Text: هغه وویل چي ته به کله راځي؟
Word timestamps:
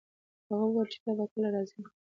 هغه 0.47 0.65
وویل 0.67 0.87
چي 0.93 0.97
ته 1.03 1.11
به 1.17 1.25
کله 1.31 1.47
راځي؟ 1.55 1.79